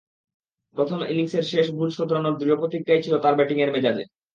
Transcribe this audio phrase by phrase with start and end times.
[0.75, 4.03] প্রথম ইনিংসের শেষ ভুল শোধরানোর দৃঢ় প্রতিজ্ঞাই ছিল তাঁর ব্যাটিংয়ের মেজাজে।